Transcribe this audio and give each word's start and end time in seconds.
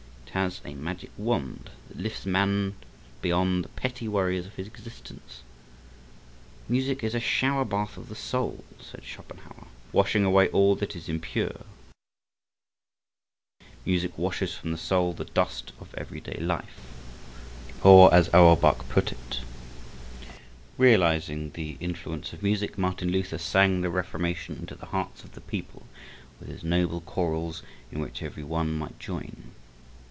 It 0.31 0.35
has 0.35 0.61
a 0.63 0.75
magic 0.75 1.09
wand 1.17 1.71
that 1.89 1.97
lifts 1.97 2.25
man 2.25 2.75
beyond 3.21 3.65
the 3.65 3.69
petty 3.69 4.07
worries 4.07 4.45
of 4.45 4.55
his 4.55 4.65
existence. 4.65 5.41
"Music 6.69 7.03
is 7.03 7.13
a 7.13 7.19
shower 7.19 7.65
bath 7.65 7.97
of 7.97 8.07
the 8.07 8.15
soul," 8.15 8.63
said 8.79 9.03
Schopenhauer, 9.03 9.67
"washing 9.91 10.23
away 10.23 10.47
all 10.47 10.73
that 10.75 10.95
is 10.95 11.09
impure." 11.09 11.65
Or 13.85 13.89
as 13.91 14.09
Auerbach 14.09 14.09
put 14.09 14.09
it: 14.15 14.15
"Music 14.15 14.17
washes 14.17 14.53
from 14.55 14.71
the 14.71 14.77
soul 14.77 15.11
the 15.11 15.25
dust 15.25 15.73
of 15.81 15.93
everyday 15.97 16.39
life." 16.39 16.79
Realizing 20.77 21.51
the 21.55 21.75
influence 21.81 22.31
of 22.31 22.41
music, 22.41 22.77
Martin 22.77 23.11
Luther 23.11 23.37
sang 23.37 23.81
the 23.81 23.89
Reformation 23.89 24.55
into 24.61 24.75
the 24.75 24.85
hearts 24.85 25.25
of 25.25 25.33
the 25.33 25.41
people 25.41 25.85
with 26.39 26.47
his 26.47 26.63
noble 26.63 27.01
chorals 27.01 27.63
in 27.91 27.99
which 27.99 28.23
every 28.23 28.45
one 28.45 28.71
might 28.73 28.97
join. 28.97 29.51